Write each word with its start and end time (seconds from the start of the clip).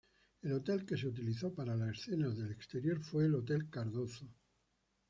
El 0.41 0.53
hotel 0.53 0.83
que 0.83 0.97
se 0.97 1.07
utilizó 1.07 1.53
para 1.53 1.75
las 1.75 1.91
escenas 1.95 2.35
de 2.35 2.51
exterior 2.51 3.03
fue 3.03 3.25
el 3.25 3.35
Hotel 3.35 3.69
Cardozo. 3.69 4.27